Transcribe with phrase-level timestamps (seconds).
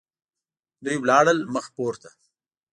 [0.83, 2.09] دوی ولاړل مخ پورته.